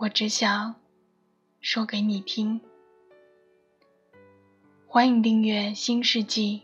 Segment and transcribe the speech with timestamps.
[0.00, 0.76] 我只想
[1.60, 2.60] 说给你听。
[4.86, 6.62] 欢迎订阅《新世纪》，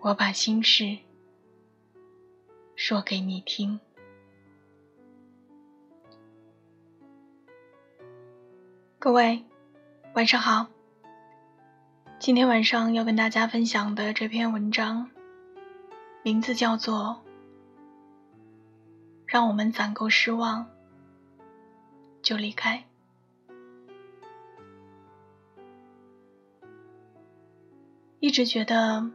[0.00, 0.98] 我把心事
[2.76, 3.80] 说给你听。
[9.00, 9.44] 各位，
[10.14, 10.68] 晚上好。
[12.20, 15.10] 今天晚上要跟大家分享的这篇文章，
[16.22, 17.20] 名字叫做
[19.26, 20.64] 《让我们攒够失望》。
[22.30, 22.84] 就离开。
[28.20, 29.10] 一直觉得，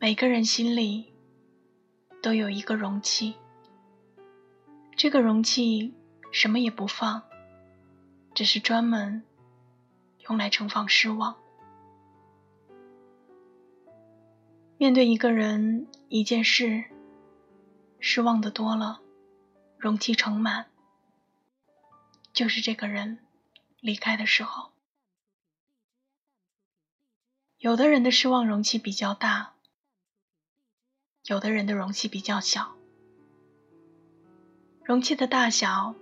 [0.00, 1.12] 每个人心里
[2.20, 3.36] 都有一个容器，
[4.96, 5.94] 这个容器
[6.32, 7.22] 什么也不放，
[8.34, 9.22] 只是专门
[10.28, 11.36] 用来盛放失望。
[14.78, 16.86] 面对一个人、一件事，
[18.00, 19.00] 失望的多了，
[19.78, 20.71] 容器盛满。
[22.32, 23.18] 就是这个人
[23.80, 24.70] 离开的时候，
[27.58, 29.52] 有的人的失望容器比较大，
[31.26, 32.74] 有的人的容器比较小。
[34.82, 35.94] 容器的大小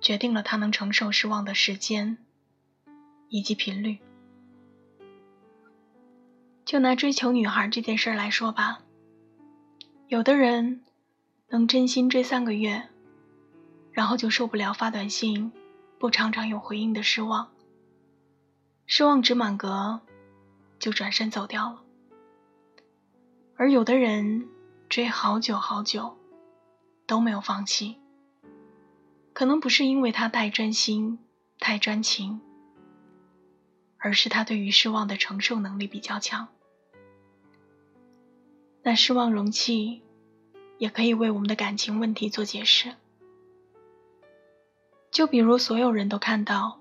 [0.00, 2.16] 决定了他能承受失望的时间
[3.28, 3.98] 以及频率。
[6.64, 8.82] 就拿追求女孩这件事来说吧，
[10.08, 10.84] 有的人
[11.48, 12.88] 能真心追三个月。
[13.96, 15.52] 然后就受不了发短信
[15.98, 17.50] 不常常有回应的失望，
[18.84, 20.02] 失望值满格，
[20.78, 21.82] 就转身走掉了。
[23.56, 24.50] 而有的人
[24.90, 26.18] 追好久好久
[27.06, 27.96] 都没有放弃，
[29.32, 31.18] 可能不是因为他太专心、
[31.58, 32.42] 太专情，
[33.96, 36.48] 而是他对于失望的承受能力比较强。
[38.82, 40.02] 那失望容器
[40.76, 42.94] 也可以为我们的感情问题做解释。
[45.16, 46.78] 就比如所有人都看到，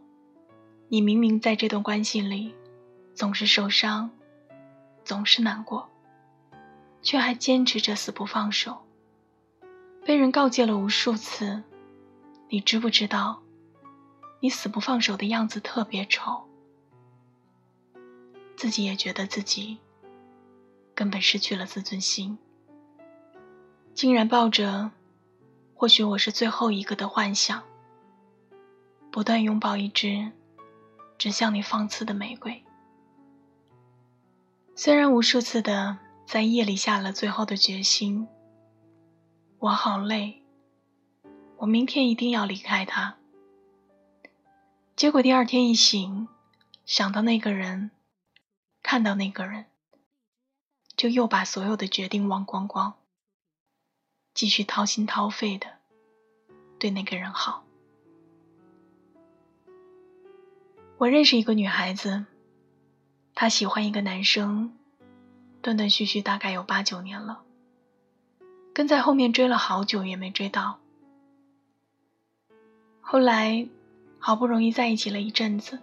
[0.90, 2.53] 你明明在这段关系里
[3.13, 4.12] 总是受伤，
[5.06, 5.90] 总是难过，
[7.01, 8.84] 却还坚持着死不放手。
[10.03, 11.63] 被人告诫了无数次，
[12.50, 13.41] 你知不知道，
[14.41, 16.44] 你死不放手的样子特别丑，
[18.57, 19.78] 自己也觉得自己
[20.94, 22.38] 根本失去了自尊心，
[23.94, 24.91] 竟然抱着
[25.74, 27.63] 或许我是最后一个的幻想。
[29.16, 30.34] 不断拥抱一支
[31.18, 32.66] 只向你放刺的玫瑰，
[34.76, 38.28] 虽然无数次的在夜里下了最后的决心，
[39.58, 40.44] 我好累，
[41.56, 43.16] 我明天一定要离开他。
[44.98, 46.28] 结果第二天一醒，
[46.86, 47.92] 想到那个人，
[48.84, 49.68] 看到那个人，
[50.98, 52.96] 就又把所有的决定忘光光，
[54.34, 55.68] 继续掏心掏肺的
[56.78, 57.65] 对那个人好。
[60.97, 62.25] 我认识一个女孩子，
[63.33, 64.73] 她喜欢一个男生，
[65.61, 67.44] 断断续续大概有八九年了，
[68.73, 70.79] 跟在后面追了好久也没追到。
[73.01, 73.67] 后来
[74.19, 75.79] 好不容易在一起了一阵子，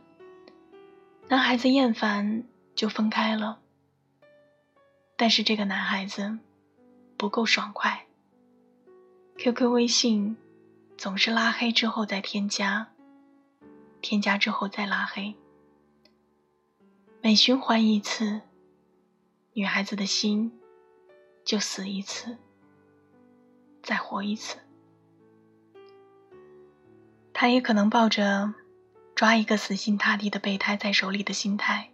[1.29, 2.45] 男孩子厌烦
[2.75, 3.59] 就分开了。
[5.15, 6.39] 但是这个男孩子
[7.19, 8.07] 不够爽快
[9.37, 10.39] ，QQ、微信
[10.97, 12.89] 总是拉黑之后再添加。
[14.03, 15.37] 添加之后再拉黑，
[17.23, 18.43] 每循环一次，
[19.53, 20.61] 女孩子的心
[21.45, 22.37] 就死一次，
[23.81, 24.59] 再活一次。
[27.33, 28.53] 他也可能抱着
[29.15, 31.91] 抓一个死心塌地的备胎在手里的心态，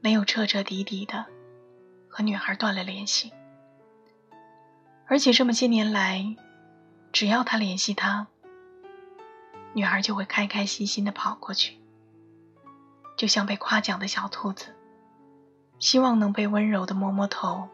[0.00, 1.24] 没有彻彻底底的
[2.08, 3.32] 和女孩断了联系。
[5.06, 6.36] 而且这么些年来，
[7.12, 8.26] 只要他联系她。
[9.74, 11.78] 女孩就会开开心心的跑过去，
[13.16, 14.74] 就像被夸奖的小兔子，
[15.78, 17.68] 希望能被温柔的摸摸头。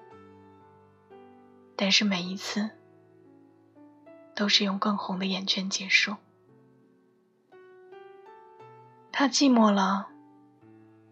[1.76, 2.70] 但是每一次，
[4.34, 6.16] 都是用更红的眼圈结束。
[9.10, 10.08] 他寂寞了，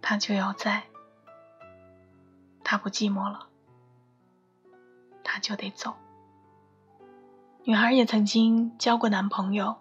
[0.01, 0.83] 他就要在；
[2.63, 3.49] 他不寂寞了，
[5.25, 5.95] 他就得走。
[7.65, 9.77] 女孩也曾经交过男朋友，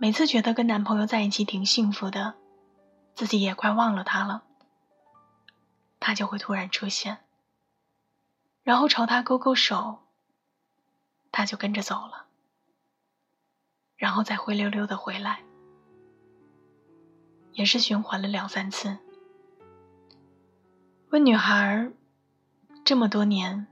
[0.00, 2.34] 每次觉得跟男朋友在一起挺幸福的，
[3.16, 4.44] 自己也快忘了他了，
[5.98, 7.18] 他就会突然出现，
[8.62, 9.98] 然后朝他勾勾手，
[11.32, 12.26] 他就跟着走了，
[13.96, 15.40] 然后再灰溜溜的回来，
[17.54, 18.98] 也是循环了两三次。
[21.10, 21.90] 问女孩
[22.84, 23.66] ：“这么多年，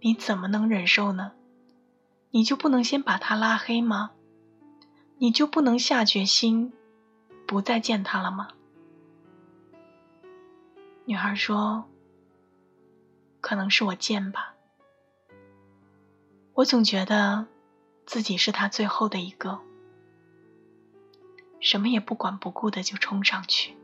[0.00, 1.34] 你怎么能忍受呢？”
[2.32, 4.10] 你就不能先把他拉黑吗？
[5.22, 6.72] 你就不能下决心
[7.46, 8.48] 不再见他了吗？
[11.04, 11.84] 女孩说
[13.42, 14.54] ：“可能是我贱吧，
[16.54, 17.46] 我总觉得
[18.06, 19.60] 自己是他最后的一个，
[21.60, 23.76] 什么也不管不顾的就冲上去，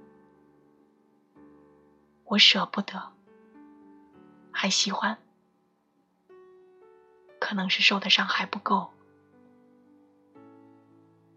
[2.25, 3.13] 我舍不得，
[4.51, 5.19] 还喜欢。”
[7.39, 8.96] 可能是受的伤还不够。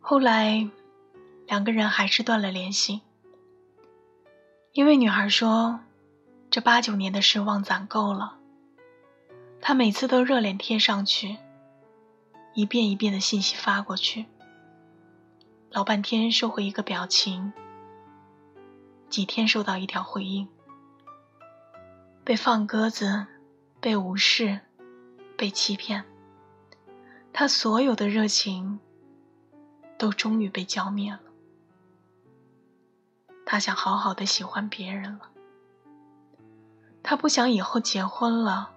[0.09, 0.67] 后来，
[1.45, 3.01] 两个人还是断了联系，
[4.71, 5.81] 因为女孩说，
[6.50, 8.39] 这八九年的失望攒够了。
[9.61, 11.38] 她每次都热脸贴上去，
[12.56, 14.25] 一遍一遍的信息发过去，
[15.69, 17.53] 老半天收回一个表情，
[19.12, 20.47] 几天收到一条回应，
[22.23, 23.27] 被放鸽子，
[23.79, 24.62] 被无视。
[25.38, 26.03] 被欺骗，
[27.31, 28.79] 他所有的热情
[30.00, 31.19] 都终于被浇灭了。
[33.46, 35.30] 他想好好的喜欢别人了，
[37.04, 38.75] 他不想以后结婚了。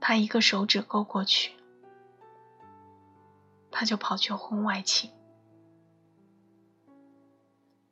[0.00, 1.52] 他一个手指勾过去，
[3.70, 5.10] 他就跑去婚外情。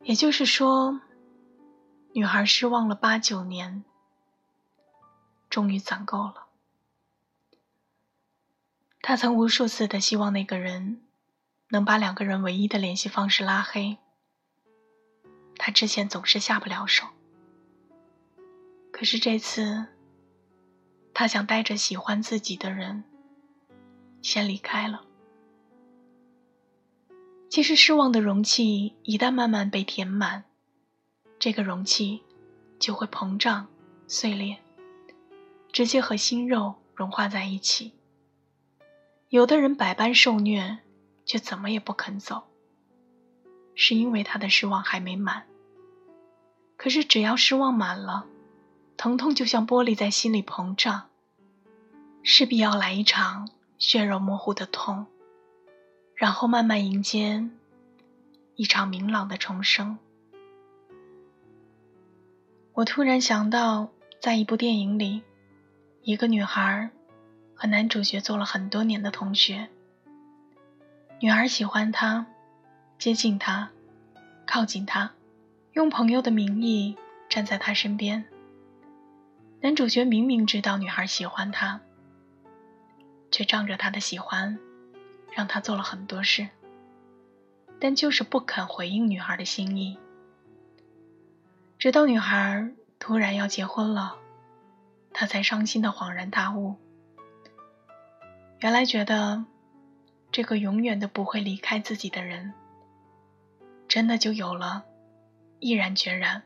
[0.03, 1.01] 也就是说，
[2.13, 3.85] 女孩失望了八九年，
[5.49, 6.47] 终于攒够了。
[9.03, 11.03] 他曾无数次的希望那个人
[11.70, 13.99] 能把两个人唯一的联系方式拉黑，
[15.56, 17.06] 他之前总是下不了手。
[18.90, 19.87] 可是这次，
[21.14, 23.05] 他想带着喜欢自己的人
[24.20, 25.05] 先离开了。
[27.49, 30.44] 其实失望的容器一旦慢慢被填满，
[31.38, 32.22] 这个容器
[32.78, 33.69] 就会膨胀、
[34.06, 34.58] 碎裂，
[35.72, 37.93] 直接和心肉融化在一起。
[39.28, 40.78] 有的人百般受虐，
[41.31, 42.49] 却怎么也不肯走，
[43.77, 45.47] 是因为他的失望还没满。
[46.77, 48.27] 可是只要失望满了，
[48.97, 51.09] 疼痛就像玻璃在心里膨胀，
[52.25, 53.49] 势必要来一场
[53.79, 55.06] 血肉模糊的痛，
[56.17, 57.49] 然后慢慢迎接
[58.56, 60.00] 一场明朗的重生。
[62.73, 65.23] 我突然想到，在一部电影里，
[66.03, 66.91] 一个女孩。
[67.55, 69.69] 和男主角做了很多年的同学，
[71.22, 72.25] 女孩喜欢他，
[72.99, 73.69] 接近他，
[74.46, 75.12] 靠近他，
[75.75, 76.96] 用朋友的名义
[77.28, 78.25] 站在他身边。
[79.61, 81.82] 男主角明明知道女孩喜欢他，
[83.31, 84.58] 却仗着他的喜欢，
[85.31, 86.49] 让他做了很多事，
[87.78, 89.99] 但就是不肯回应女孩的心意。
[91.78, 94.17] 直到女孩突然要结婚了，
[95.12, 96.77] 他才伤心的恍然大悟。
[98.60, 99.44] 原来觉得，
[100.32, 102.55] 这个永远都不会离开自己的人，
[103.89, 104.84] 真的就有了
[105.58, 106.43] 毅然决然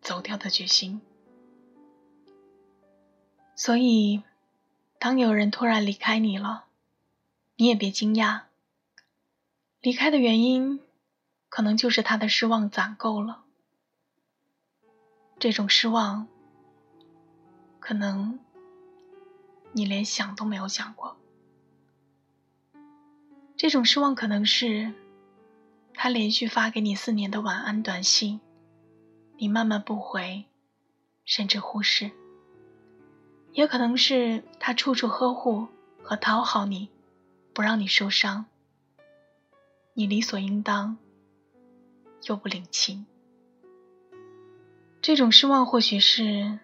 [0.00, 1.00] 走掉的决心。
[3.54, 4.22] 所以，
[4.98, 6.64] 当有人突然离开你了，
[7.56, 8.42] 你也别惊讶。
[9.80, 10.80] 离开的原因，
[11.48, 13.44] 可能就是他的失望攒够了。
[15.38, 16.26] 这种失望，
[17.80, 18.38] 可能。
[19.72, 21.18] 你连想都没有想过，
[23.66, 24.92] 这种失望可能是
[25.92, 28.38] 他连续发给你四年的晚安短信，
[29.36, 30.44] 你慢慢不回，
[31.24, 32.12] 甚至忽视；
[33.50, 35.66] 也可能是他处处呵护
[36.00, 36.90] 和讨好你，
[37.52, 38.44] 不让你受伤，
[39.94, 40.96] 你理所应当
[42.22, 43.04] 又不领情。
[45.02, 46.60] 这种失望或许是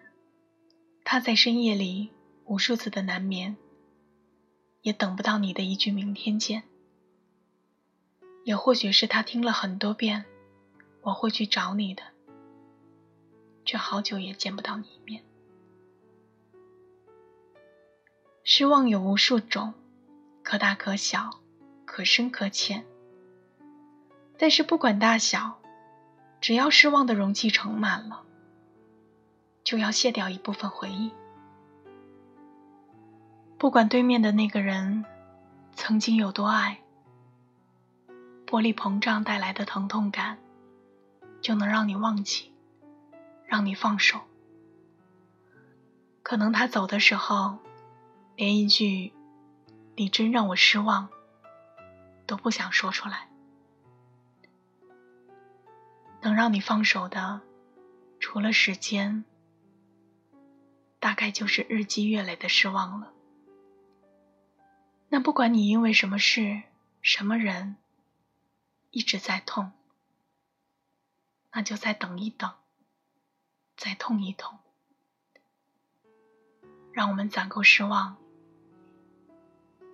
[1.03, 2.11] 他在深夜里。
[2.45, 3.57] 无数次的难眠，
[4.81, 6.63] 也等不到你的一句明天见。
[8.43, 10.25] 也或许是他听了很多遍，
[11.01, 12.03] 我会去找你的，
[13.65, 15.23] 却好久也见不到你一面。
[18.43, 19.73] 失望有无数种，
[20.43, 21.29] 可大可小，
[21.85, 22.85] 可深可浅。
[24.37, 25.61] 但是不管大小，
[26.41, 28.23] 只要失望的容器盛满了，
[29.63, 31.11] 就要卸掉一部分回忆。
[33.57, 35.05] 不管对面的那个人
[35.73, 36.82] 曾经有多爱，
[38.53, 40.37] 玻璃膨胀带来的疼痛感，
[41.41, 42.53] 就能让你忘记，
[43.47, 44.21] 让你放手。
[46.21, 47.57] 可能他走的时候，
[48.35, 49.11] 连一句
[49.97, 51.09] “你真让我失望”
[52.27, 53.27] 都不想说出来。
[56.21, 57.41] 能让你放手的，
[58.19, 59.25] 除了时间，
[60.99, 63.13] 大概就是日积月累的失望了。
[65.09, 66.61] 那不管你因为什么事、
[67.01, 67.77] 什么人
[68.93, 69.71] 一直在痛，
[71.51, 72.53] 那就再等一等，
[73.75, 74.59] 再痛一痛，
[76.91, 78.17] 让我们攒够失望，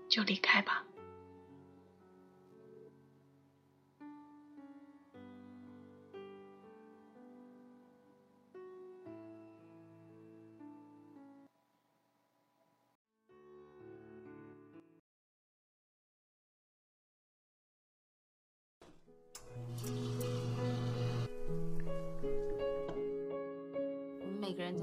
[0.10, 0.84] 就离开吧。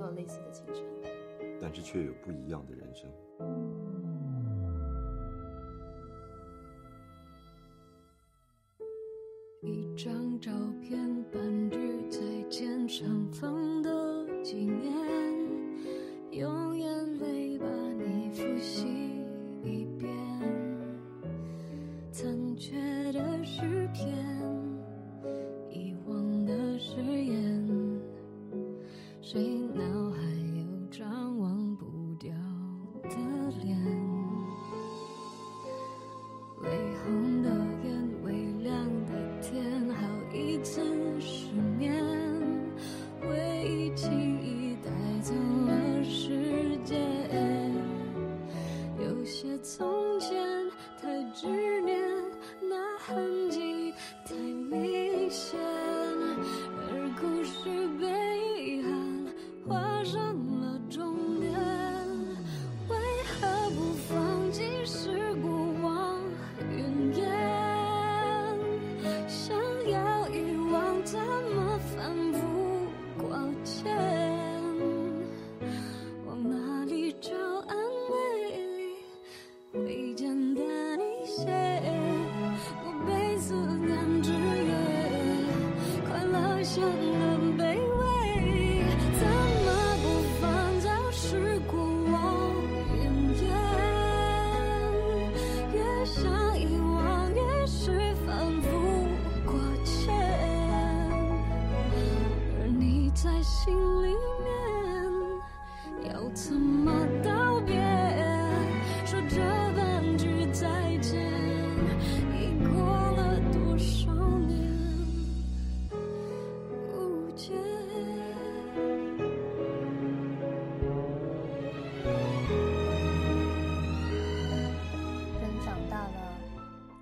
[0.06, 0.84] 有类似的青春，
[1.60, 3.10] 但是却有不一样的人生。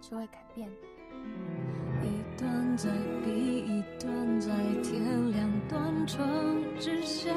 [0.07, 0.75] 是会改变的
[2.05, 2.91] 一段在
[3.25, 4.51] 比一段在
[4.83, 7.35] 天亮，断成直线，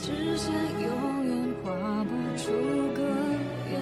[0.00, 2.50] 直线永远画不出
[2.94, 3.02] 个
[3.70, 3.74] 圆。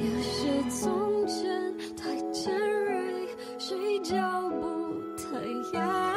[0.00, 2.50] 有些从前太尖
[2.86, 4.16] 锐，谁脚
[4.48, 4.64] 步
[5.18, 5.22] 太
[5.78, 6.07] 遥